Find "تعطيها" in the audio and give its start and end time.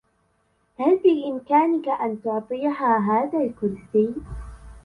2.21-2.97